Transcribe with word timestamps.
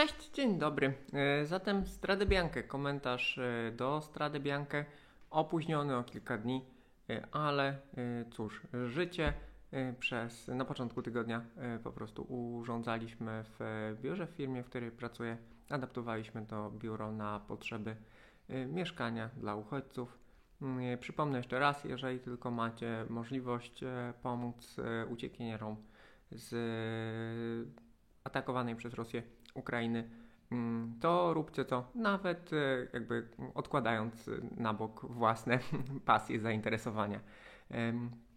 Cześć, 0.00 0.30
dzień 0.30 0.58
dobry. 0.58 0.94
E, 1.12 1.46
zatem 1.46 1.86
Strade 1.86 2.26
Bianche, 2.26 2.62
komentarz 2.62 3.38
e, 3.38 3.72
do 3.76 4.00
Strade 4.00 4.40
Bianche, 4.40 4.84
opóźniony 5.30 5.96
o 5.96 6.04
kilka 6.04 6.38
dni, 6.38 6.64
e, 7.10 7.26
ale 7.32 7.78
cóż, 8.30 8.62
życie 8.86 9.32
przez, 9.98 10.48
na 10.48 10.64
początku 10.64 11.02
tygodnia 11.02 11.44
po 11.84 11.92
prostu 11.92 12.22
urządzaliśmy 12.22 13.44
w 13.58 13.96
biurze 14.02 14.26
w 14.26 14.30
firmie, 14.30 14.62
w 14.62 14.66
której 14.66 14.90
pracuję, 14.90 15.36
adaptowaliśmy 15.70 16.46
to 16.46 16.70
biuro 16.70 17.12
na 17.12 17.40
potrzeby 17.40 17.96
mieszkania 18.48 19.30
dla 19.36 19.54
uchodźców. 19.54 20.18
Mm, 20.62 20.98
przypomnę 20.98 21.36
jeszcze 21.38 21.58
raz, 21.58 21.84
jeżeli 21.84 22.20
tylko 22.20 22.50
macie 22.50 23.04
możliwość 23.08 23.80
pomóc 24.22 24.76
uciekinierom 25.08 25.76
z 26.30 26.50
atakowanej 28.24 28.76
przez 28.76 28.94
Rosję 28.94 29.22
Ukrainy, 29.54 30.08
mm, 30.52 30.94
to 31.00 31.34
róbcie 31.34 31.64
to, 31.64 31.90
nawet 31.94 32.52
e, 32.52 32.86
jakby 32.92 33.28
odkładając 33.54 34.30
na 34.56 34.74
bok 34.74 35.06
własne 35.06 35.58
pasje, 36.04 36.40
zainteresowania. 36.40 37.20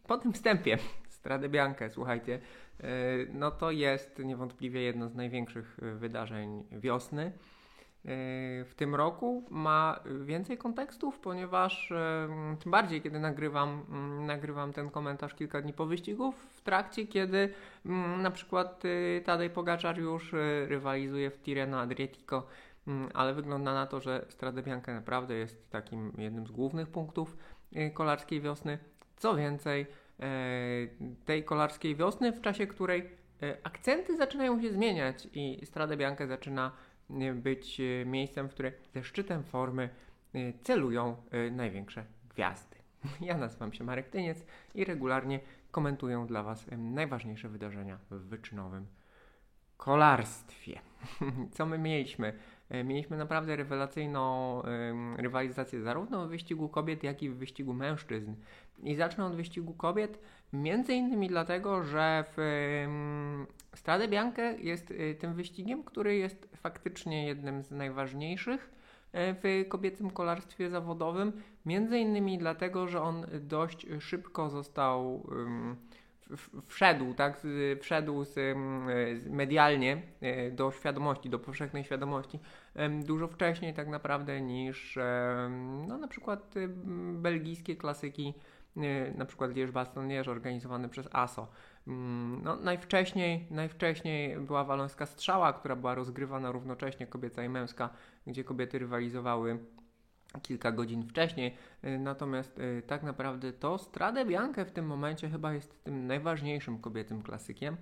Po 0.07 0.17
tym 0.17 0.33
wstępie, 0.33 0.77
Strade 1.23 1.49
Bianche, 1.49 1.89
słuchajcie, 1.89 2.39
e, 2.79 2.87
no 3.33 3.51
to 3.51 3.71
jest 3.71 4.19
niewątpliwie 4.19 4.81
jedno 4.81 5.09
z 5.09 5.15
największych 5.15 5.79
e, 5.81 5.95
wydarzeń 5.95 6.63
wiosny 6.71 7.31
w 8.65 8.71
tym 8.75 8.95
roku 8.95 9.43
ma 9.49 9.99
więcej 10.21 10.57
kontekstów, 10.57 11.19
ponieważ 11.19 11.93
tym 12.59 12.71
bardziej 12.71 13.01
kiedy 13.01 13.19
nagrywam, 13.19 13.85
mm, 13.89 14.25
nagrywam 14.25 14.73
ten 14.73 14.89
komentarz 14.89 15.33
kilka 15.33 15.61
dni 15.61 15.73
po 15.73 15.85
wyścigu, 15.85 16.31
w 16.31 16.61
trakcie 16.61 17.07
kiedy 17.07 17.53
mm, 17.85 18.21
na 18.21 18.31
przykład 18.31 18.85
y, 18.85 19.21
Tadej 19.25 19.49
Pogaczar 19.49 19.99
już 19.99 20.33
y, 20.33 20.65
rywalizuje 20.67 21.31
w 21.31 21.41
Tirreno 21.41 21.79
Adriatico, 21.79 22.47
mm, 22.87 23.09
ale 23.13 23.33
wygląda 23.33 23.73
na 23.73 23.87
to, 23.87 23.99
że 23.99 24.25
Strade 24.29 24.63
Bianca 24.63 24.93
naprawdę 24.93 25.35
jest 25.35 25.69
takim 25.69 26.13
jednym 26.17 26.47
z 26.47 26.51
głównych 26.51 26.87
punktów 26.87 27.37
y, 27.75 27.91
kolarskiej 27.91 28.41
wiosny. 28.41 28.77
Co 29.17 29.35
więcej, 29.35 29.87
e, 30.19 30.25
tej 31.25 31.43
kolarskiej 31.43 31.95
wiosny, 31.95 32.31
w 32.31 32.41
czasie 32.41 32.67
której 32.67 33.09
e, 33.43 33.57
akcenty 33.63 34.17
zaczynają 34.17 34.61
się 34.61 34.71
zmieniać 34.71 35.27
i 35.33 35.65
Strade 35.65 35.97
Bianca 35.97 36.27
zaczyna 36.27 36.71
być 37.33 37.79
e, 37.79 38.05
miejscem, 38.05 38.49
w 38.49 38.51
które 38.51 38.71
ze 38.93 39.03
szczytem 39.03 39.43
formy 39.43 39.89
e, 40.33 40.53
celują 40.63 41.15
e, 41.31 41.51
największe 41.51 42.05
gwiazdy. 42.29 42.75
Ja 43.21 43.37
nazywam 43.37 43.73
się 43.73 43.83
Marek 43.83 44.09
Tyniec 44.09 44.45
i 44.75 44.85
regularnie 44.85 45.39
komentuję 45.71 46.25
dla 46.27 46.43
Was 46.43 46.65
najważniejsze 46.77 47.49
wydarzenia 47.49 47.97
w 48.11 48.15
wyczynowym 48.15 48.87
kolarstwie. 49.77 50.79
Co 51.55 51.65
my 51.65 51.77
mieliśmy? 51.77 52.33
Mieliśmy 52.83 53.17
naprawdę 53.17 53.55
rewelacyjną 53.55 54.61
rywalizację 55.17 55.81
zarówno 55.81 56.27
w 56.27 56.29
wyścigu 56.29 56.69
kobiet, 56.69 57.03
jak 57.03 57.23
i 57.23 57.29
w 57.29 57.37
wyścigu 57.37 57.73
mężczyzn. 57.73 58.33
I 58.83 58.95
zacznę 58.95 59.25
od 59.25 59.35
wyścigu 59.35 59.73
kobiet, 59.73 60.19
między 60.53 60.93
innymi 60.93 61.27
dlatego, 61.27 61.83
że 61.83 62.25
w 62.37 62.37
Strade 63.75 64.07
Bianche 64.07 64.57
jest 64.59 64.91
y, 64.91 65.15
tym 65.19 65.33
wyścigiem, 65.33 65.83
który 65.83 66.15
jest 66.15 66.49
faktycznie 66.55 67.27
jednym 67.27 67.63
z 67.63 67.71
najważniejszych 67.71 68.71
e, 69.11 69.33
w 69.33 69.67
kobiecym 69.69 70.11
kolarstwie 70.11 70.69
zawodowym. 70.69 71.33
Między 71.65 71.99
innymi 71.99 72.37
dlatego, 72.37 72.87
że 72.87 73.01
on 73.01 73.25
dość 73.41 73.87
szybko 73.99 74.49
został 74.49 75.27
wszedł, 76.67 77.13
tak, 77.13 77.41
wszedł 77.81 78.23
z, 78.23 78.57
medialnie 79.29 80.01
e, 80.21 80.51
do 80.51 80.71
świadomości, 80.71 81.29
do 81.29 81.39
powszechnej 81.39 81.83
świadomości 81.83 82.39
dużo 83.05 83.27
wcześniej 83.27 83.73
tak 83.73 83.87
naprawdę 83.87 84.41
niż 84.41 84.97
no, 85.87 85.97
na 85.97 86.07
przykład 86.07 86.53
belgijskie 87.13 87.75
klasyki 87.75 88.33
Y, 88.77 89.13
na 89.17 89.25
przykład 89.25 89.55
Lierz 89.55 89.71
Baston 89.71 90.07
Lierz 90.07 90.27
organizowany 90.27 90.89
przez 90.89 91.09
ASO. 91.11 91.47
Mm, 91.87 92.41
no, 92.43 92.55
najwcześniej, 92.55 93.47
najwcześniej 93.51 94.37
była 94.37 94.63
walońska 94.63 95.05
strzała, 95.05 95.53
która 95.53 95.75
była 95.75 95.95
rozgrywana 95.95 96.51
równocześnie 96.51 97.07
kobieca 97.07 97.43
i 97.43 97.49
męska, 97.49 97.89
gdzie 98.27 98.43
kobiety 98.43 98.79
rywalizowały 98.79 99.59
kilka 100.41 100.71
godzin 100.71 101.07
wcześniej. 101.07 101.55
Y, 101.83 101.99
natomiast 101.99 102.59
y, 102.59 102.83
tak 102.87 103.03
naprawdę 103.03 103.53
to 103.53 103.77
Strade 103.77 104.25
Bianche 104.25 104.65
w 104.65 104.71
tym 104.71 104.85
momencie 104.85 105.29
chyba 105.29 105.53
jest 105.53 105.83
tym 105.83 106.07
najważniejszym 106.07 106.79
kobiecym 106.79 107.23
klasykiem. 107.23 107.77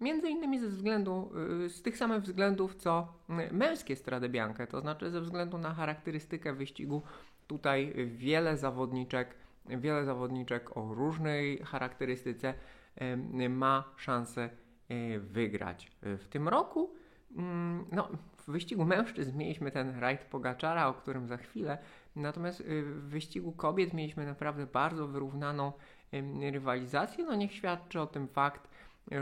Między 0.00 0.28
innymi 0.28 0.60
ze 0.60 0.68
względu, 0.68 1.30
z 1.68 1.82
tych 1.82 1.96
samych 1.96 2.22
względów 2.22 2.74
co 2.74 3.12
męskie 3.52 3.96
Strade 3.96 4.28
Bianche, 4.28 4.66
to 4.66 4.80
znaczy 4.80 5.10
ze 5.10 5.20
względu 5.20 5.58
na 5.58 5.74
charakterystykę 5.74 6.52
wyścigu. 6.52 7.02
Tutaj 7.46 7.92
wiele 8.06 8.56
zawodniczek 8.56 9.34
wiele 9.66 10.04
zawodniczek 10.04 10.76
o 10.76 10.94
różnej 10.94 11.58
charakterystyce 11.58 12.54
ma 13.48 13.84
szansę 13.96 14.50
wygrać. 15.18 15.90
W 16.02 16.28
tym 16.28 16.48
roku 16.48 16.94
mm, 17.36 17.84
no, 17.92 18.08
w 18.48 18.50
wyścigu 18.50 18.84
mężczyzn 18.84 19.38
mieliśmy 19.38 19.70
ten 19.70 19.98
rajd 19.98 20.24
Pogaczara, 20.24 20.88
o 20.88 20.94
którym 20.94 21.28
za 21.28 21.36
chwilę, 21.36 21.78
natomiast 22.16 22.60
e, 22.60 22.64
w 22.82 23.08
wyścigu 23.08 23.52
kobiet 23.52 23.92
mieliśmy 23.92 24.26
naprawdę 24.26 24.66
bardzo 24.66 25.08
wyrównaną 25.08 25.72
rywalizację. 26.52 27.24
No 27.24 27.34
niech 27.34 27.52
świadczy 27.52 28.00
o 28.00 28.06
tym 28.06 28.28
fakt, 28.28 28.68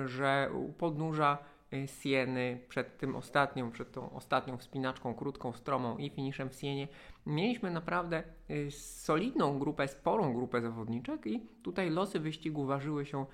że 0.07 0.51
u 0.55 0.73
podnóża 0.73 1.39
Y, 1.73 1.89
Sieny 1.89 2.61
przed 2.69 2.99
tym 2.99 3.17
ostatnią, 3.17 3.71
przed 3.71 3.93
tą 3.93 4.11
ostatnią 4.11 4.59
wspinaczką 4.59 5.15
krótką, 5.15 5.53
stromą 5.53 5.97
i 5.97 6.11
finiszem 6.11 6.49
w 6.49 6.55
Sienie 6.55 6.89
mieliśmy 7.27 7.71
naprawdę 7.71 8.23
y, 8.51 8.71
solidną 8.71 9.59
grupę, 9.59 9.89
sporą 9.89 10.35
grupę 10.35 10.61
zawodniczek 10.61 11.27
i 11.27 11.41
tutaj 11.63 11.91
losy 11.91 12.21
wyścigu 12.21 12.67
ważyły 12.67 13.07
się 13.07 13.27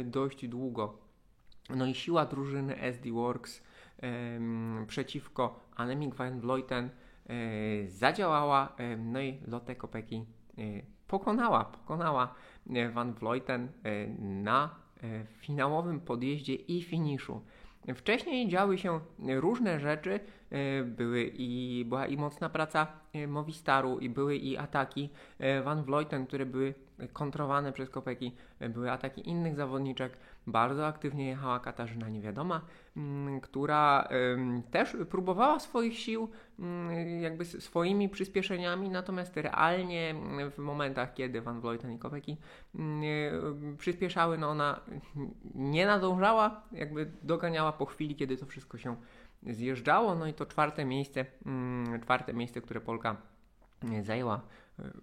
y, 0.00 0.04
dość 0.04 0.48
długo. 0.48 0.98
No 1.76 1.86
i 1.86 1.94
siła 1.94 2.26
drużyny 2.26 2.80
SD 2.80 3.12
Works 3.12 3.62
przeciwko 4.86 5.60
Anemik 5.76 6.14
van 6.14 6.40
Vleuten 6.40 6.90
zadziałała, 7.86 8.76
no 8.98 9.20
i 9.20 9.40
Lotte 9.46 9.74
Kopeki 9.76 10.24
pokonała, 11.06 11.64
pokonała 11.64 12.34
Van 12.92 13.14
Vleuten 13.14 13.68
na 14.18 14.74
finałowym 15.40 16.00
podjeździe 16.00 16.54
i 16.54 16.82
finiszu. 16.82 17.40
Wcześniej 17.94 18.48
działy 18.48 18.78
się 18.78 19.00
różne 19.18 19.80
rzeczy, 19.80 20.12
e, 20.12 20.20
były 20.84 21.30
i, 21.34 21.84
była 21.88 22.06
i 22.06 22.16
mocna 22.16 22.48
praca 22.48 22.86
e, 23.12 23.26
Movistaru, 23.26 23.98
i 23.98 24.08
były 24.08 24.36
i 24.36 24.56
ataki 24.56 25.10
e, 25.38 25.62
Van 25.62 25.82
Vleuten, 25.82 26.26
które 26.26 26.46
były 26.46 26.74
kontrowane 27.12 27.72
przez 27.72 27.90
Kopeki, 27.90 28.34
były 28.70 28.90
ataki 28.90 29.28
innych 29.28 29.56
zawodniczek. 29.56 30.12
Bardzo 30.46 30.86
aktywnie 30.86 31.28
jechała 31.28 31.60
Katarzyna 31.60 32.08
Niewiadoma, 32.08 32.60
mm, 32.96 33.40
która 33.40 34.08
też 34.70 34.96
próbowała 35.10 35.60
swoich 35.60 35.98
sił 35.98 36.28
mm, 36.58 37.20
jakby 37.20 37.44
swoimi 37.44 38.08
przyspieszeniami, 38.08 38.90
natomiast 38.90 39.36
realnie 39.36 40.14
w 40.50 40.58
momentach, 40.58 41.14
kiedy 41.14 41.40
Van 41.40 41.60
Vleuten 41.60 41.92
i 41.92 41.98
Kopeki 41.98 42.36
mm, 42.74 43.76
przyspieszały, 43.78 44.38
no 44.38 44.48
ona 44.48 44.80
nie 45.54 45.86
nadążała, 45.86 46.62
jakby 46.72 47.10
doganiała 47.22 47.72
po 47.72 47.86
chwili, 47.86 48.16
kiedy 48.16 48.36
to 48.36 48.46
wszystko 48.46 48.78
się 48.78 48.96
zjeżdżało. 49.42 50.14
No 50.14 50.26
i 50.26 50.34
to 50.34 50.46
czwarte 50.46 50.84
miejsce, 50.84 51.26
czwarte 52.02 52.34
miejsce, 52.34 52.60
które 52.60 52.80
Polka 52.80 53.16
zajęła 54.02 54.42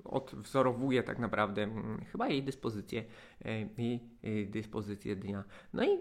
odwzorowuje 0.03 1.03
tak 1.03 1.19
naprawdę 1.19 1.63
mm, 1.63 2.05
chyba 2.11 2.27
jej 2.27 2.43
dyspozycję 2.43 3.03
e, 3.45 4.45
dyspozycję 4.45 5.15
dnia. 5.15 5.43
No 5.73 5.83
i 5.83 5.97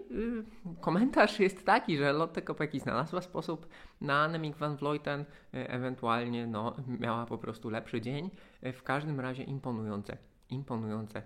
komentarz 0.81 1.39
jest 1.39 1.65
taki, 1.65 1.97
że 1.97 2.13
Lotte 2.13 2.41
Kopeki 2.41 2.79
znalazła 2.79 3.21
sposób 3.21 3.67
na 4.01 4.23
Annemiek 4.23 4.55
van 4.55 4.77
Vleuten, 4.77 5.25
e, 5.53 5.69
ewentualnie 5.69 6.47
no, 6.47 6.75
miała 6.99 7.25
po 7.25 7.37
prostu 7.37 7.69
lepszy 7.69 8.01
dzień. 8.01 8.29
E, 8.61 8.73
w 8.73 8.83
każdym 8.83 9.19
razie 9.19 9.43
imponujące, 9.43 10.17
imponujące 10.49 11.21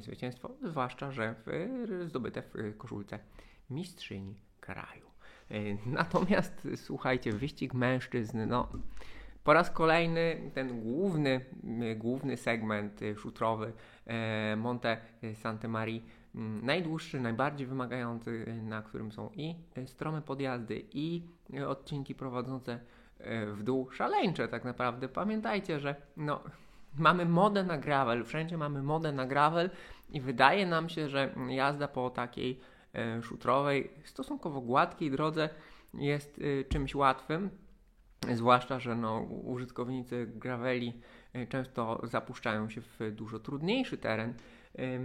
zwycięstwo, 0.00 0.50
zwłaszcza, 0.62 1.12
że 1.12 1.34
w, 1.46 2.06
zdobyte 2.08 2.42
w 2.42 2.76
koszulce 2.76 3.18
mistrzyni 3.70 4.34
kraju. 4.60 5.11
Natomiast 5.86 6.68
słuchajcie, 6.76 7.32
wyścig 7.32 7.74
mężczyzn, 7.74 8.38
no 8.48 8.68
po 9.44 9.52
raz 9.52 9.70
kolejny 9.70 10.50
ten 10.54 10.80
główny, 10.80 11.44
główny 11.96 12.36
segment 12.36 13.02
y, 13.02 13.16
szutrowy 13.16 13.72
e, 14.06 14.56
Monte 14.56 14.96
Sante 15.34 15.68
Maria, 15.68 16.00
mm, 16.34 16.66
najdłuższy, 16.66 17.20
najbardziej 17.20 17.66
wymagający, 17.66 18.46
na 18.62 18.82
którym 18.82 19.12
są 19.12 19.30
i 19.34 19.54
strome 19.86 20.22
podjazdy, 20.22 20.84
i 20.92 21.22
odcinki 21.68 22.14
prowadzące 22.14 22.78
e, 23.18 23.46
w 23.46 23.62
dół, 23.62 23.90
szaleńcze 23.90 24.48
tak 24.48 24.64
naprawdę. 24.64 25.08
Pamiętajcie, 25.08 25.80
że 25.80 25.94
no, 26.16 26.40
mamy 26.98 27.24
modę 27.24 27.64
na 27.64 27.78
gravel, 27.78 28.24
wszędzie 28.24 28.58
mamy 28.58 28.82
modę 28.82 29.12
na 29.12 29.26
gravel 29.26 29.70
i 30.10 30.20
wydaje 30.20 30.66
nam 30.66 30.88
się, 30.88 31.08
że 31.08 31.34
jazda 31.48 31.88
po 31.88 32.10
takiej 32.10 32.60
szutrowej, 33.22 33.90
stosunkowo 34.04 34.60
gładkiej 34.60 35.10
drodze 35.10 35.48
jest 35.94 36.40
czymś 36.68 36.94
łatwym, 36.94 37.50
zwłaszcza, 38.34 38.80
że 38.80 38.94
no, 38.94 39.20
użytkownicy 39.20 40.32
graveli 40.34 40.92
często 41.48 42.00
zapuszczają 42.02 42.68
się 42.68 42.80
w 42.80 43.10
dużo 43.12 43.38
trudniejszy 43.38 43.98
teren, 43.98 44.34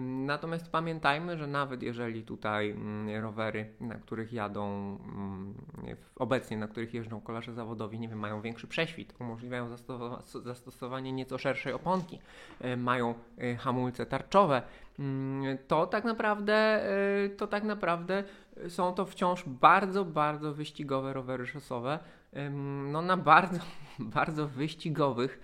Natomiast 0.04 0.72
pamiętajmy, 0.72 1.38
że 1.38 1.48
nawet 1.48 1.84
jeżeli 1.84 2.24
tutaj 2.24 2.72
mm, 2.72 3.24
rowery, 3.24 3.74
na 3.80 3.96
których 3.96 4.34
jadą 4.34 4.66
mm, 4.68 5.54
obecnie, 6.16 6.58
na 6.58 6.68
których 6.68 6.94
jeżdżą 6.94 7.22
kolarze 7.22 7.54
zawodowi, 7.54 8.00
nie 8.00 8.10
wiem, 8.10 8.20
mają 8.20 8.42
większy 8.42 8.68
prześwit, 8.68 9.14
umożliwiają 9.20 9.70
zastosowanie 10.44 11.12
nieco 11.12 11.38
szerszej 11.38 11.74
oponki, 11.74 12.20
mają 12.78 13.14
e, 13.38 13.56
hamulce 13.56 14.06
tarczowe, 14.06 14.62
mm, 15.00 15.58
to 15.68 15.88
tak 15.88 16.04
naprawdę 16.04 16.54
e, 17.26 17.30
to 17.30 17.48
tak 17.48 17.64
naprawdę 17.64 18.24
są 18.68 18.94
to 18.94 19.06
wciąż 19.06 19.44
bardzo, 19.46 20.06
bardzo 20.06 20.54
wyścigowe 20.54 21.14
rowery 21.14 21.48
szosowe, 21.48 22.00
no 22.92 23.02
na 23.02 23.18
bardzo, 23.18 23.60
bardzo 24.00 24.48
wyścigowych 24.48 25.40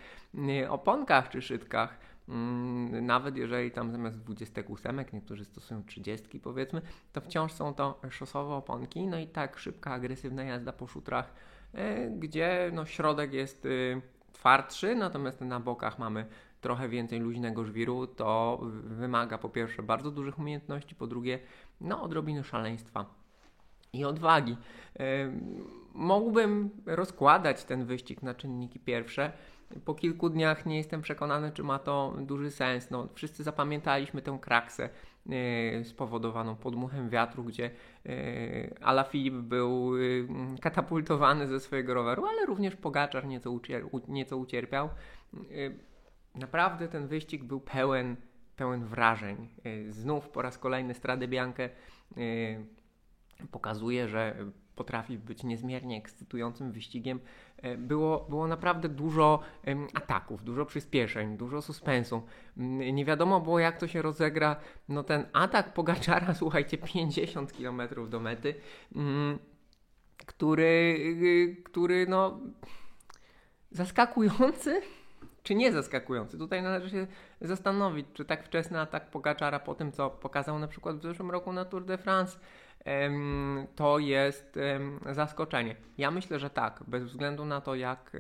oponkach 0.69 1.29
czy 1.29 1.41
szytkach. 1.41 2.12
Mm, 2.29 3.05
nawet 3.05 3.37
jeżeli 3.37 3.71
tam 3.71 3.91
zamiast 3.91 4.17
28 4.17 5.05
niektórzy 5.13 5.45
stosują 5.45 5.83
30 5.83 6.39
powiedzmy, 6.39 6.81
to 7.13 7.21
wciąż 7.21 7.51
są 7.53 7.73
to 7.73 8.01
szosowe 8.09 8.53
oponki, 8.53 9.07
no 9.07 9.19
i 9.19 9.27
tak 9.27 9.57
szybka, 9.57 9.91
agresywna 9.91 10.43
jazda 10.43 10.73
po 10.73 10.87
szutrach, 10.87 11.33
e, 11.73 12.09
gdzie 12.09 12.71
no, 12.73 12.85
środek 12.85 13.33
jest 13.33 13.65
y, 13.65 14.01
twardszy, 14.33 14.95
natomiast 14.95 15.41
na 15.41 15.59
bokach 15.59 15.99
mamy 15.99 16.25
trochę 16.61 16.89
więcej 16.89 17.19
luźnego 17.19 17.65
żwiru, 17.65 18.07
to 18.07 18.59
wymaga 18.83 19.37
po 19.37 19.49
pierwsze 19.49 19.83
bardzo 19.83 20.11
dużych 20.11 20.39
umiejętności, 20.39 20.95
po 20.95 21.07
drugie 21.07 21.39
no 21.81 22.01
odrobiny 22.01 22.43
szaleństwa 22.43 23.05
i 23.93 24.05
odwagi. 24.05 24.57
E, 24.99 25.31
mógłbym 25.93 26.69
rozkładać 26.85 27.63
ten 27.63 27.85
wyścig 27.85 28.23
na 28.23 28.33
czynniki 28.33 28.79
pierwsze, 28.79 29.31
po 29.85 29.95
kilku 29.95 30.29
dniach 30.29 30.65
nie 30.65 30.77
jestem 30.77 31.01
przekonany, 31.01 31.51
czy 31.51 31.63
ma 31.63 31.79
to 31.79 32.15
duży 32.19 32.51
sens. 32.51 32.91
No, 32.91 33.07
wszyscy 33.13 33.43
zapamiętaliśmy 33.43 34.21
tę 34.21 34.37
kraksę 34.41 34.89
yy, 35.25 35.85
spowodowaną 35.85 36.55
podmuchem 36.55 37.09
wiatru, 37.09 37.43
gdzie 37.43 37.71
yy, 38.05 38.75
Ala 38.81 39.03
Filip 39.03 39.33
był 39.33 39.97
yy, 39.97 40.27
katapultowany 40.61 41.47
ze 41.47 41.59
swojego 41.59 41.93
roweru, 41.93 42.25
ale 42.25 42.45
również 42.45 42.75
Pogaczar 42.75 43.27
nieco, 43.27 43.51
ucier 43.51 43.85
nieco 44.07 44.37
ucierpiał. 44.37 44.89
Naprawdę 46.35 46.87
ten 46.87 47.07
wyścig 47.07 47.43
był 47.43 47.61
pełen, 47.61 48.15
pełen 48.55 48.85
wrażeń. 48.85 49.49
Znów 49.89 50.29
po 50.29 50.41
raz 50.41 50.57
kolejny 50.57 50.93
Strade 50.93 51.27
Bianche 51.27 51.69
pokazuje, 53.51 54.07
że 54.07 54.35
potrafi 54.75 55.17
być 55.17 55.43
niezmiernie 55.43 55.97
ekscytującym 55.97 56.71
wyścigiem, 56.71 57.19
e, 57.57 57.77
było, 57.77 58.25
było 58.29 58.47
naprawdę 58.47 58.89
dużo 58.89 59.39
ataków, 59.93 60.43
dużo 60.43 60.65
przyspieszeń, 60.65 61.37
dużo 61.37 61.61
suspensu. 61.61 62.23
Mm, 62.57 62.95
nie 62.95 63.05
wiadomo 63.05 63.39
było, 63.39 63.59
jak 63.59 63.77
to 63.77 63.87
się 63.87 64.01
rozegra. 64.01 64.55
No 64.89 65.03
ten 65.03 65.25
atak 65.33 65.73
Pogaczara, 65.73 66.33
słuchajcie, 66.43 66.77
50 66.77 67.53
km 67.53 67.81
do 68.09 68.19
mety, 68.19 68.55
mm, 68.95 69.39
który, 70.25 70.95
y, 71.23 71.63
który 71.63 72.07
no 72.07 72.39
zaskakujący, 73.71 74.81
czy 75.43 75.55
nie 75.55 75.71
zaskakujący? 75.71 76.37
Tutaj 76.37 76.63
należy 76.63 76.89
się 76.89 77.07
zastanowić, 77.41 78.07
czy 78.13 78.25
tak 78.25 78.43
wczesny 78.45 78.79
atak 78.79 79.09
Pogaczara 79.09 79.59
po 79.59 79.75
tym, 79.75 79.91
co 79.91 80.09
pokazał 80.09 80.59
na 80.59 80.67
przykład 80.67 80.97
w 80.97 81.03
zeszłym 81.03 81.31
roku 81.31 81.53
na 81.53 81.65
Tour 81.65 81.85
de 81.85 81.97
France, 81.97 82.39
to 83.75 83.99
jest 83.99 84.59
zaskoczenie. 85.11 85.75
Ja 85.97 86.11
myślę, 86.11 86.39
że 86.39 86.49
tak, 86.49 86.83
bez 86.87 87.03
względu 87.03 87.45
na 87.45 87.61
to, 87.61 87.75
jak 87.75 88.17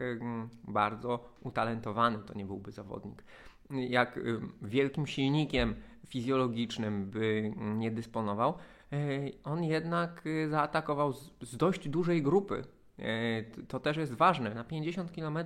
bardzo 0.67 1.29
utalentowany 1.41 2.19
to 2.25 2.33
nie 2.33 2.45
byłby 2.45 2.71
zawodnik, 2.71 3.23
jak 3.69 4.19
wielkim 4.61 5.07
silnikiem 5.07 5.75
fizjologicznym 6.07 7.09
by 7.09 7.53
nie 7.57 7.91
dysponował, 7.91 8.53
e, 8.93 8.97
on 9.43 9.63
jednak 9.63 10.25
y, 10.25 10.49
zaatakował 10.49 11.13
z 11.41 11.57
dość 11.57 11.89
dużej 11.89 12.21
grupy. 12.21 12.63
E, 12.99 13.43
to 13.67 13.79
też 13.79 13.97
jest 13.97 14.13
ważne. 14.13 14.53
Na 14.53 14.63
50 14.63 15.11
km 15.11 15.37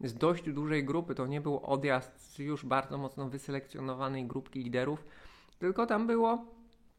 z 0.00 0.14
dość 0.14 0.52
dużej 0.52 0.84
grupy 0.84 1.14
to 1.14 1.26
nie 1.26 1.40
był 1.40 1.60
odjazd 1.64 2.20
z 2.20 2.38
już 2.38 2.64
bardzo 2.64 2.98
mocno 2.98 3.28
wyselekcjonowanej 3.28 4.26
grupki 4.26 4.62
liderów, 4.62 5.04
tylko 5.58 5.86
tam 5.86 6.06
było 6.06 6.44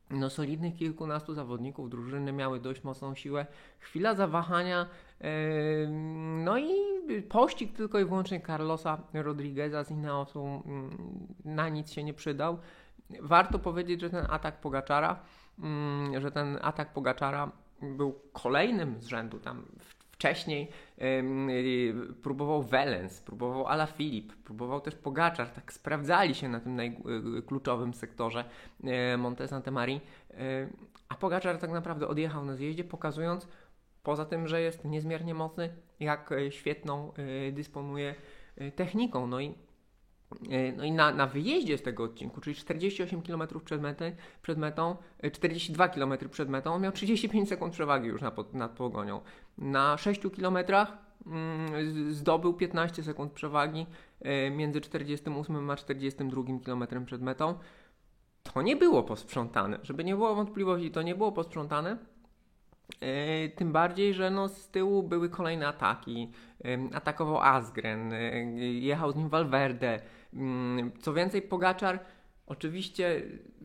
no, 0.09 0.29
solidnych 0.29 0.75
kilkunastu 0.75 1.33
zawodników 1.33 1.89
drużyny 1.89 2.31
miały 2.31 2.59
dość 2.59 2.83
mocną 2.83 3.15
siłę. 3.15 3.45
Chwila 3.79 4.15
zawahania, 4.15 4.85
no 6.37 6.57
i 6.57 6.73
pościg 7.29 7.73
tylko 7.73 7.99
i 7.99 8.05
wyłącznie 8.05 8.41
Carlosa 8.41 8.97
Rodrigueza 9.13 9.83
z 9.83 9.91
Ineosu 9.91 10.63
yy, 11.45 11.53
na 11.53 11.69
nic 11.69 11.91
się 11.91 12.03
nie 12.03 12.13
przydał. 12.13 12.57
Warto 13.19 13.59
powiedzieć, 13.59 14.01
że 14.01 14.09
ten 14.09 14.25
atak 14.29 14.61
Pogaczara, 14.61 15.19
yy, 16.11 16.21
że 16.21 16.31
ten 16.31 16.59
atak 16.61 16.93
Pogaczara 16.93 17.51
był 17.81 18.19
kolejnym 18.33 19.01
z 19.01 19.05
rzędu 19.05 19.39
tam 19.39 19.65
Wcześniej 20.17 20.67
próbował 22.23 22.63
Welens, 22.63 23.21
próbował 23.21 23.67
Ala 23.67 23.85
Filip, 23.85 24.33
próbował 24.33 24.81
też 24.81 24.95
Pogaczar, 24.95 25.49
tak 25.49 25.73
sprawdzali 25.73 26.35
się 26.35 26.49
na 26.49 26.59
tym 26.59 26.75
najkluczowym 26.75 27.93
sektorze 27.93 28.45
y, 29.13 29.17
Monte 29.17 29.47
Santa 29.47 29.71
Maria, 29.71 29.99
a 31.09 31.15
Pogaczar 31.15 31.57
tak 31.57 31.71
naprawdę 31.71 32.07
odjechał 32.07 32.45
na 32.45 32.55
zjeździe, 32.55 32.83
pokazując 32.83 33.47
poza 34.03 34.25
tym, 34.25 34.47
że 34.47 34.61
jest 34.61 34.85
niezmiernie 34.85 35.33
mocny, 35.33 35.69
jak 35.99 36.31
e, 36.31 36.51
świetną 36.51 37.11
dysponuje 37.51 38.15
techniką. 38.75 39.27
No 39.27 39.39
i 39.39 39.49
E, 39.49 39.66
no 40.77 40.83
i 40.83 40.91
na, 40.91 41.11
na 41.11 41.27
wyjeździe 41.27 41.77
z 41.77 41.81
tego 41.81 42.03
odcinku, 42.03 42.41
czyli 42.41 42.55
48 42.55 43.21
km 43.21 43.41
przed, 43.65 43.81
metę, 43.81 44.11
przed 44.41 44.57
metą, 44.57 44.95
42 45.31 45.85
e, 45.85 45.89
km 45.89 46.29
przed 46.31 46.49
metą, 46.49 46.73
on 46.73 46.81
miał 46.81 46.91
35 46.91 47.49
sekund 47.49 47.73
przewagi 47.73 48.07
już 48.07 48.21
nad, 48.21 48.53
nad 48.53 48.71
pogonią. 48.71 49.21
Na 49.57 49.97
6 49.97 50.21
km 50.35 50.57
mm, 51.25 52.13
zdobył 52.13 52.53
15 52.53 53.03
sekund 53.03 53.31
przewagi 53.31 53.85
e, 54.21 54.51
między 54.51 54.81
48 54.81 55.69
a 55.69 55.75
42 55.75 56.43
km 56.65 57.05
przed 57.05 57.21
metą. 57.21 57.59
To 58.43 58.61
nie 58.61 58.75
było 58.75 59.03
posprzątane. 59.03 59.79
Żeby 59.83 60.03
nie 60.03 60.15
było 60.15 60.35
wątpliwości, 60.35 60.91
to 60.91 61.01
nie 61.01 61.15
było 61.15 61.31
posprzątane. 61.31 61.97
Tym 63.55 63.71
bardziej, 63.71 64.13
że 64.13 64.31
no 64.31 64.47
z 64.47 64.69
tyłu 64.69 65.03
były 65.03 65.29
kolejne 65.29 65.67
ataki. 65.67 66.31
Atakował 66.93 67.37
Asgren, 67.41 68.13
jechał 68.59 69.11
z 69.11 69.15
nim 69.15 69.29
Valverde, 69.29 70.01
Mm, 70.33 70.91
co 70.99 71.13
więcej, 71.13 71.41
Pogaczar 71.41 71.99
oczywiście 72.45 73.21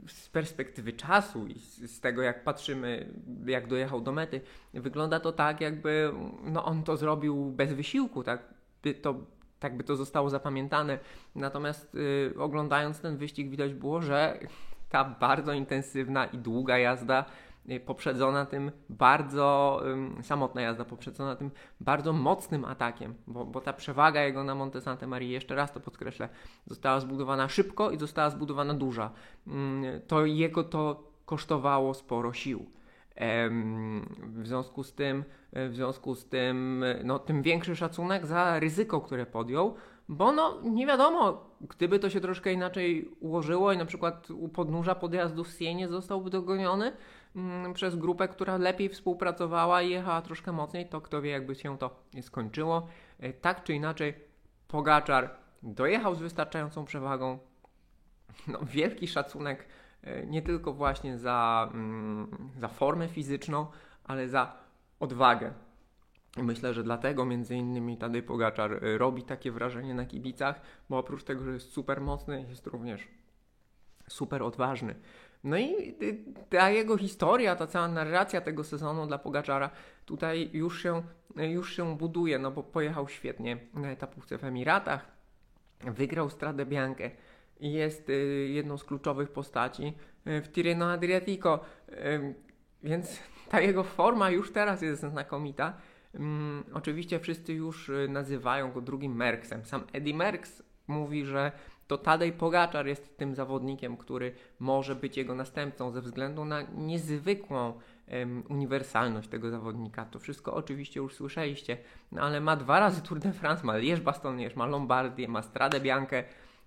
z 0.07 0.29
perspektywy 0.29 0.93
czasu 0.93 1.47
i 1.47 1.59
z, 1.59 2.01
tego 2.01 2.23
jak 2.23 2.45
patrzymy, 2.45 3.09
jak 3.47 3.67
dojechał 3.67 4.01
do 4.01 4.13
mety, 4.13 4.41
wygląda 4.75 5.21
to 5.21 5.33
tak, 5.33 5.61
jakby 5.61 6.13
no, 6.43 6.65
on 6.65 6.83
to 6.83 6.97
zrobił 6.97 7.45
bez 7.45 7.73
wysiłku, 7.73 8.23
tak 8.23 8.55
by 8.83 8.95
to, 8.95 9.15
tak 9.59 9.77
by 9.77 9.85
to 9.85 9.97
zostało 9.97 10.31
zapamiętane. 10.31 10.99
Natomiast 11.35 11.95
y, 11.95 12.35
oglądając 12.39 13.01
ten 13.01 13.17
wyścig 13.17 13.51
widać 13.51 13.75
było, 13.75 14.03
że 14.03 14.39
ta 14.89 15.05
bardzo 15.05 15.53
intensywna 15.53 16.27
i 16.27 16.39
długa 16.39 16.79
jazda 16.79 17.25
poprzedzona 17.87 18.47
tym 18.47 18.71
bardzo, 18.89 19.81
samotna 20.23 20.61
jazda 20.61 20.85
poprzedzona 20.85 21.37
tym 21.37 21.51
bardzo 21.81 22.13
mocnym 22.13 22.65
atakiem, 22.65 23.15
bo, 23.27 23.45
bo 23.45 23.61
ta 23.61 23.73
przewaga 23.73 24.23
jego 24.23 24.45
na 24.45 24.55
Monte 24.55 24.81
Santa 24.81 25.07
Maria, 25.07 25.31
jeszcze 25.31 25.55
raz 25.55 25.73
to 25.73 25.81
podkreślę, 25.81 26.29
została 26.67 27.01
zbudowana 27.01 27.49
szybko 27.49 27.91
i 27.91 27.99
została 27.99 28.31
zbudowana 28.31 28.75
duża. 28.75 29.11
To 30.07 30.27
jego 30.27 30.65
to 30.65 31.13
kosztowało 31.27 31.95
sporo 31.95 32.33
sił. 32.33 32.67
W 34.23 34.47
związku 34.47 34.85
z 34.85 34.95
tym, 34.95 35.25
w 35.53 35.75
związku 35.75 36.15
z 36.15 36.29
tym, 36.29 36.85
no, 37.05 37.19
tym 37.19 37.43
większy 37.43 37.77
szacunek 37.77 38.27
za 38.27 38.61
ryzyko, 38.61 39.01
które 39.01 39.27
podjął, 39.27 39.75
bo 40.09 40.33
no 40.33 40.61
nie 40.63 40.87
wiadomo, 40.87 41.51
gdyby 41.61 41.99
to 41.99 42.11
się 42.11 42.21
troszkę 42.21 42.53
inaczej 42.53 43.11
ułożyło 43.21 43.73
i 43.73 43.79
na 43.79 43.85
przykład 43.85 44.31
u 44.31 44.49
podnóża 44.49 44.95
podjazdu 44.95 45.45
w 45.45 45.49
Sienie 45.51 45.89
zostałby 45.89 46.31
dogoniony, 46.31 46.87
mm, 46.87 46.99
przez 47.75 47.97
grupę, 47.97 48.29
która 48.29 48.57
lepiej 48.57 48.89
współpracowała 48.89 49.83
i 49.83 49.91
jechała 49.91 50.23
troszkę 50.23 50.53
mocniej, 50.53 50.89
to 50.89 51.01
kto 51.01 51.23
wie, 51.23 51.31
jakby 51.31 51.55
się 51.55 51.79
to 51.79 51.97
skończyło. 52.21 52.89
E, 53.19 53.33
tak 53.33 53.65
czy 53.65 53.75
inaczej, 53.75 54.15
Pogaczar 54.69 55.31
dojechał 55.63 56.15
z 56.15 56.21
wystarczającą 56.21 56.85
przewagą. 56.85 57.39
No, 58.47 58.59
wielki 58.63 59.09
szacunek 59.09 59.67
e, 60.03 60.27
nie 60.27 60.43
tylko 60.43 60.73
właśnie 60.73 61.19
za, 61.19 61.71
mm, 61.75 62.51
za 62.59 62.69
formę 62.69 63.09
fizyczną, 63.09 63.67
ale 64.05 64.29
za 64.29 64.57
odwagę. 65.01 65.53
Myślę, 66.37 66.75
że 66.75 66.83
dlatego 66.83 67.25
między 67.25 67.57
innymi 67.57 67.97
Tadej 67.97 68.23
Pogaczar 68.23 68.73
e, 68.73 68.99
robi 68.99 69.23
takie 69.23 69.53
wrażenie 69.53 69.95
na 69.95 70.07
kibicach, 70.07 70.61
bo 70.89 70.99
oprócz 70.99 71.25
tego, 71.25 71.45
że 71.45 71.53
jest 71.53 71.73
super 71.73 72.01
mocny, 72.01 72.47
jest 72.49 72.67
również 72.67 73.09
super 74.09 74.43
odważny. 74.43 74.95
No 75.45 75.59
i 75.59 75.97
ta 76.49 76.71
jego 76.71 76.97
historia, 76.97 77.57
ta 77.57 77.67
cała 77.67 77.89
narracja 77.89 78.41
tego 78.41 78.65
sezonu 78.65 79.07
dla 79.07 79.19
Pogaczara 79.19 79.71
tutaj 80.05 80.51
już 80.53 80.83
się, 80.83 81.03
już 81.37 81.77
się 81.77 81.97
buduje, 81.97 82.39
no 82.39 82.51
bo 82.51 82.63
pojechał 82.63 83.09
świetnie 83.09 83.59
na 83.75 83.91
etapówce 83.91 84.39
w 84.39 84.45
Emiratach, 84.45 85.07
wygrał 85.81 86.31
Stradę 86.31 86.67
Biankę 86.67 87.11
jest 87.63 88.09
y, 88.09 88.49
jedną 88.53 88.79
z 88.79 88.85
kluczowych 88.85 89.31
postaci 89.31 89.95
y, 90.27 90.43
w 90.43 90.49
Tirreno 90.49 90.91
Adriatico, 90.93 91.61
y, 91.89 92.35
więc 92.83 93.19
ta 93.51 93.61
jego 93.61 93.85
forma 93.85 94.31
już 94.31 94.53
teraz 94.53 94.83
jest 94.83 95.01
znakomita. 95.01 95.77
Oczywiście 96.73 97.21
wszyscy 97.21 97.53
już 97.53 97.91
nazywają 98.09 98.73
go 98.73 98.81
drugim 98.81 99.17
Merksem. 99.17 99.65
Sam 99.65 99.85
Eddie 99.93 100.15
Merks 100.15 100.63
mówi, 100.87 101.25
że 101.25 101.53
to 101.93 101.99
Tadej 101.99 102.33
Pogaczar 102.33 102.87
jest 102.87 103.17
tym 103.17 103.35
zawodnikiem, 103.35 103.97
który 103.97 104.33
może 104.61 104.95
być 104.95 105.17
jego 105.17 105.35
następcą 105.35 105.91
ze 105.91 106.01
względu 106.01 106.45
na 106.45 106.63
niezwykłą 106.63 107.73
um, 108.09 108.43
uniwersalność 108.49 109.29
tego 109.29 109.51
zawodnika. 109.51 110.05
To 110.05 110.19
wszystko 110.19 110.55
oczywiście 110.55 111.01
już 111.01 111.15
słyszeliście, 111.15 111.77
no 112.13 112.23
ale 112.23 112.41
ma 112.41 112.57
dwa 112.57 112.81
razy 112.81 113.03
Tour 113.03 113.19
de 113.21 113.33
France, 113.33 113.67
ma 113.67 113.77
Lierz 113.77 114.01
Bastogne, 114.01 114.49
ma 114.57 114.67
Lombardię, 114.67 115.29
ma 115.29 115.43
Stradę 115.43 115.81
Biankę. 115.81 116.25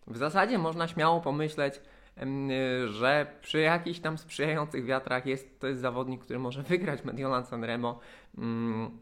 W 0.08 0.18
zasadzie 0.18 0.58
można 0.58 0.88
śmiało 0.88 1.22
pomyśleć, 1.22 1.82
um, 2.20 2.50
że 2.88 3.28
przy 3.42 3.60
jakichś 3.60 4.00
tam 4.00 4.18
sprzyjających 4.18 4.86
wiatrach 4.86 5.26
jest 5.26 5.60
to 5.60 5.68
jest 5.68 5.82
zawodnik, 5.82 6.22
który 6.22 6.40
może 6.40 6.64
wygrać 6.64 7.04
Mediolan 7.04 7.46
Sanremo. 7.46 8.00
Um, 8.38 8.98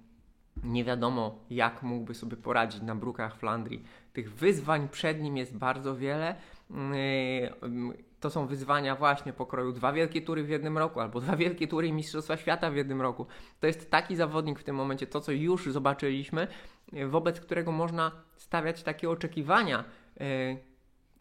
nie 0.64 0.84
wiadomo, 0.84 1.40
jak 1.50 1.84
mógłby 1.84 2.14
sobie 2.14 2.38
poradzić 2.38 2.82
na 2.82 2.96
brukach 2.96 3.38
Flandrii. 3.38 3.84
Tych 4.14 4.34
wyzwań 4.34 4.90
przed 4.90 5.22
nim 5.22 5.38
jest 5.38 5.58
bardzo 5.58 5.96
wiele. 5.96 6.36
Yy, 6.70 8.04
to 8.20 8.30
są 8.30 8.48
wyzwania 8.48 8.96
właśnie 8.96 9.34
pokroju 9.34 9.72
dwa 9.72 9.94
wielkie 9.94 10.22
tury 10.22 10.44
w 10.44 10.50
jednym 10.50 10.78
roku, 10.78 11.00
albo 11.00 11.22
dwa 11.22 11.36
wielkie 11.36 11.68
tury 11.68 11.92
Mistrzostwa 11.92 12.38
Świata 12.38 12.72
w 12.72 12.76
jednym 12.76 13.02
roku. 13.02 13.26
To 13.60 13.68
jest 13.68 13.92
taki 13.92 14.16
zawodnik 14.16 14.60
w 14.60 14.64
tym 14.64 14.76
momencie, 14.76 15.08
to 15.08 15.22
co 15.22 15.32
już 15.32 15.66
zobaczyliśmy, 15.66 16.48
yy, 16.94 17.08
wobec 17.08 17.40
którego 17.40 17.72
można 17.72 18.12
stawiać 18.38 18.84
takie 18.84 19.10
oczekiwania. 19.10 19.84
Yy, 20.20 20.26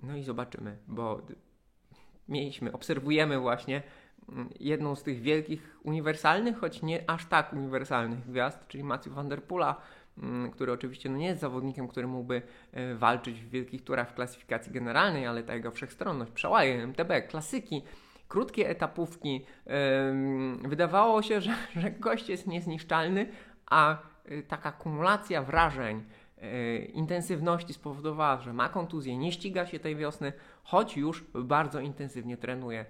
no 0.03 0.17
i 0.17 0.23
zobaczymy, 0.23 0.79
bo 0.89 1.23
mieliśmy, 2.29 2.73
obserwujemy 2.73 3.39
właśnie 3.39 3.83
jedną 4.61 4.95
z 4.95 5.03
tych 5.03 5.21
wielkich 5.21 5.79
uniwersalnych, 5.83 6.59
choć 6.59 6.83
nie 6.83 7.11
aż 7.11 7.27
tak 7.27 7.53
uniwersalnych 7.53 8.27
gwiazd, 8.27 8.69
czyli 8.69 8.85
Matthew 8.85 9.15
Van 9.15 9.29
Der 9.29 9.43
mm, 10.19 10.51
który 10.51 10.73
oczywiście 10.73 11.11
no 11.11 11.17
nie 11.17 11.27
jest 11.27 11.41
zawodnikiem, 11.41 11.89
który 11.89 12.07
mógłby 12.07 12.43
e, 12.73 12.95
walczyć 12.95 13.41
w 13.41 13.49
wielkich 13.49 13.85
turach 13.85 14.11
w 14.11 14.15
klasyfikacji 14.15 14.73
generalnej, 14.73 15.27
ale 15.27 15.43
ta 15.43 15.55
jego 15.55 15.71
wszechstronność, 15.71 16.33
przełaje, 16.33 16.83
MTB, 16.83 17.29
klasyki, 17.29 17.83
krótkie 18.33 18.69
etapówki. 18.69 19.45
Wydawało 20.63 21.23
się, 21.23 21.41
że, 21.41 21.55
że 21.81 21.91
gość 21.91 22.29
jest 22.29 22.47
niezniszczalny, 22.47 23.27
a 23.67 23.99
e, 24.25 24.43
taka 24.43 24.73
kumulacja 24.73 25.43
wrażeń, 25.43 26.05
e, 26.39 26.77
intensywności 26.77 27.73
spowodowała, 27.73 28.41
że 28.41 28.53
ma 28.53 28.69
kontuzję, 28.69 29.17
nie 29.17 29.33
ściga 29.33 29.67
się 29.67 29.79
tej 29.79 29.97
wiosny, 29.97 30.33
choć 30.63 30.97
już 30.97 31.25
bardzo 31.35 31.81
intensywnie 31.81 32.37
trenuje. 32.37 32.85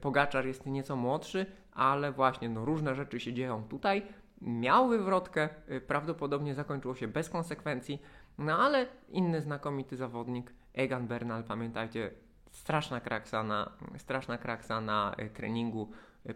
Pogaczar 0.00 0.46
jest 0.46 0.66
nieco 0.66 0.96
młodszy, 0.96 1.46
ale 1.72 2.12
właśnie 2.12 2.48
no, 2.48 2.64
różne 2.64 2.94
rzeczy 2.94 3.20
się 3.20 3.32
dzieją 3.32 3.64
tutaj. 3.64 4.02
Miał 4.40 4.88
wywrotkę, 4.88 5.48
y, 5.70 5.80
prawdopodobnie 5.80 6.54
zakończyło 6.54 6.94
się 6.94 7.08
bez 7.08 7.30
konsekwencji, 7.30 8.02
no 8.38 8.58
ale 8.58 8.86
inny 9.08 9.40
znakomity 9.40 9.96
zawodnik, 9.96 10.52
Egan 10.74 11.06
Bernal, 11.06 11.44
pamiętajcie, 11.44 12.10
straszna 12.50 13.00
kraksa 13.00 13.42
na, 13.42 13.72
straszna 13.96 14.38
kraksa 14.38 14.80
na 14.80 15.14
y, 15.18 15.30
treningu, 15.30 15.90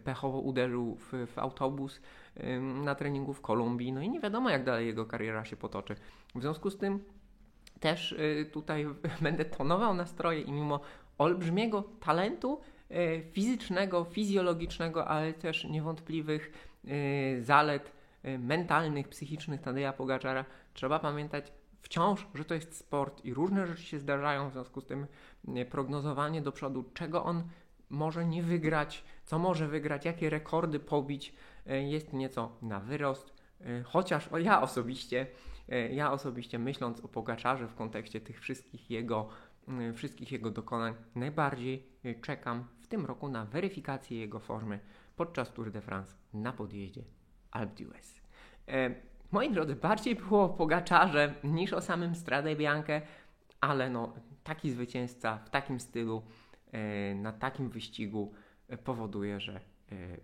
pechowo 0.04 0.38
uderzył 0.38 0.94
w, 0.94 1.26
w 1.26 1.38
autobus 1.38 2.00
na 2.84 2.94
treningu 2.94 3.32
w 3.32 3.40
Kolumbii, 3.40 3.92
no 3.92 4.00
i 4.00 4.10
nie 4.10 4.20
wiadomo 4.20 4.50
jak 4.50 4.64
dalej 4.64 4.86
jego 4.86 5.06
kariera 5.06 5.44
się 5.44 5.56
potoczy. 5.56 5.94
W 6.34 6.40
związku 6.40 6.70
z 6.70 6.78
tym 6.78 7.04
też 7.80 8.16
tutaj 8.52 8.86
będę 9.20 9.44
tonował 9.44 9.94
nastroje 9.94 10.40
i 10.40 10.52
mimo 10.52 10.80
olbrzymiego 11.18 11.84
talentu 12.00 12.60
E, 12.60 12.71
fizycznego, 13.32 14.04
fizjologicznego, 14.04 15.08
ale 15.08 15.32
też 15.32 15.64
niewątpliwych 15.64 16.52
e, 16.84 17.42
zalet 17.42 17.92
e, 18.22 18.38
mentalnych, 18.38 19.08
psychicznych 19.08 19.60
Tadeja 19.60 19.92
Pogaczara. 19.92 20.44
Trzeba 20.74 20.98
pamiętać 20.98 21.52
wciąż, 21.82 22.26
że 22.34 22.44
to 22.44 22.54
jest 22.54 22.76
sport 22.76 23.24
i 23.24 23.34
różne 23.34 23.66
rzeczy 23.66 23.82
się 23.82 23.98
zdarzają, 23.98 24.50
w 24.50 24.52
związku 24.52 24.80
z 24.80 24.86
tym 24.86 25.06
prognozowanie 25.70 26.42
do 26.42 26.52
przodu, 26.52 26.84
czego 26.94 27.24
on 27.24 27.42
może 27.90 28.26
nie 28.26 28.42
wygrać, 28.42 29.04
co 29.24 29.38
może 29.38 29.68
wygrać, 29.68 30.04
jakie 30.04 30.30
rekordy 30.30 30.80
pobić, 30.80 31.34
jest 31.66 32.12
nieco 32.12 32.56
na 32.62 32.80
wyrost. 32.80 33.34
Chociaż 33.84 34.28
ja 34.38 34.62
osobiście, 34.62 35.26
ja 35.90 36.12
osobiście 36.12 36.58
myśląc 36.58 37.00
o 37.00 37.08
Pogaczarze 37.08 37.68
w 37.68 37.74
kontekście 37.74 38.20
tych 38.20 38.40
wszystkich 38.40 38.90
jego, 38.90 39.28
wszystkich 39.94 40.32
jego 40.32 40.50
dokonań, 40.50 40.94
najbardziej 41.14 41.86
czekam 42.22 42.64
tym 42.92 43.06
roku 43.06 43.28
na 43.28 43.44
weryfikację 43.44 44.18
jego 44.18 44.38
formy 44.38 44.80
podczas 45.16 45.52
Tour 45.52 45.70
de 45.70 45.80
France 45.80 46.14
na 46.34 46.52
podjeździe 46.52 47.02
Alpe 47.50 47.74
d'Huez. 47.74 48.20
E, 48.68 48.94
moi 49.30 49.50
drodzy, 49.50 49.76
bardziej 49.76 50.16
było 50.16 50.44
o 50.44 50.48
Pogaczarze 50.48 51.34
niż 51.44 51.72
o 51.72 51.80
samym 51.80 52.14
Strade 52.14 52.56
Bianche, 52.56 53.02
ale 53.60 53.90
no, 53.90 54.12
taki 54.44 54.70
zwycięzca 54.70 55.38
w 55.38 55.50
takim 55.50 55.80
stylu, 55.80 56.22
e, 56.72 57.14
na 57.14 57.32
takim 57.32 57.70
wyścigu 57.70 58.32
e, 58.68 58.76
powoduje, 58.76 59.40
że 59.40 59.54
e, 59.54 59.60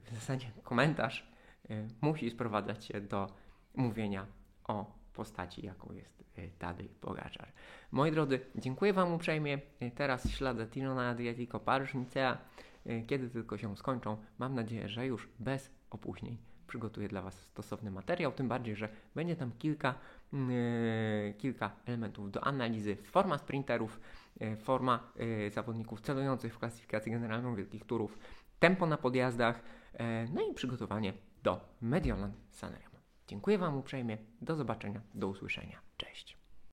w 0.05 0.15
zasadzie 0.15 0.51
komentarz 0.63 1.33
e, 1.71 1.89
musi 2.01 2.31
sprowadzać 2.31 2.85
się 2.85 3.01
do 3.01 3.27
mówienia 3.75 4.27
o 4.65 4.98
postaci, 5.19 5.67
jaką 5.67 5.93
jest 5.93 6.25
e, 6.37 6.49
Tadej 6.49 6.89
Pogaczar. 6.89 7.53
Moi 7.93 8.13
drodzy, 8.13 8.41
dziękuję 8.55 8.93
Wam 8.93 9.13
uprzejmie. 9.13 9.59
E, 9.81 9.91
teraz 9.91 10.31
śledzę 10.31 10.67
Tirona 10.67 11.09
Adriatico 11.09 11.61
Paryż. 11.61 11.95
E, 11.95 12.39
kiedy 13.07 13.31
tylko 13.31 13.59
się 13.59 13.77
skończą, 13.77 14.17
mam 14.39 14.55
nadzieję, 14.55 14.89
że 14.89 15.07
już 15.07 15.29
bez 15.39 15.71
opóźnień 15.91 16.37
przygotuję 16.67 17.09
dla 17.09 17.23
Was 17.23 17.41
stosowny 17.41 17.91
materiał, 17.91 18.33
tym 18.33 18.49
bardziej, 18.49 18.77
że 18.77 18.89
będzie 19.15 19.37
tam 19.37 19.53
kilka, 19.59 19.95
yy, 20.33 21.35
kilka 21.39 21.71
elementów 21.87 22.31
do 22.31 22.45
analizy. 22.45 22.97
Forma 22.97 23.39
sprinterów, 23.39 24.01
yy, 24.41 24.57
forma 24.57 25.13
yy, 25.17 25.51
zawodników 25.51 26.01
celujących 26.01 26.55
w 26.55 26.59
klasyfikacji 26.59 27.13
generalną 27.13 27.55
wielkich 27.55 27.85
turów, 27.85 28.19
tempo 28.59 28.87
na 28.87 28.97
podjazdach, 28.97 29.63
no 30.35 30.41
i 30.51 30.55
przygotowanie 30.55 31.13
do 31.43 31.61
Mediolan 31.81 32.33
Sanremo. 32.51 32.88
Dziękuję 33.29 33.59
Wam 33.59 33.77
uprzejmie. 33.77 34.19
Do 34.43 34.57
zobaczenia, 34.57 35.01
do 35.15 35.29
usłyszenia. 35.29 35.81
Cześć. 35.97 36.38